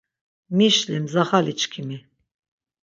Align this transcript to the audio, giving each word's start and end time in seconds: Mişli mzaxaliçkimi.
Mişli 0.57 0.97
mzaxaliçkimi. 1.03 1.97